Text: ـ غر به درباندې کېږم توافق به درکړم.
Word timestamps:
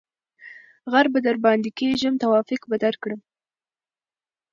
ـ 0.45 0.89
غر 0.91 1.05
به 1.13 1.19
درباندې 1.27 1.69
کېږم 1.79 2.13
توافق 2.23 2.61
به 2.69 2.75
درکړم. 2.83 3.19